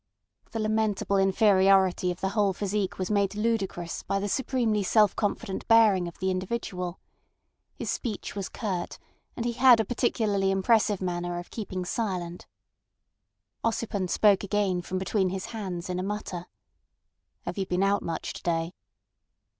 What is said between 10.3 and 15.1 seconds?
impressive manner of keeping silent. Ossipon spoke again from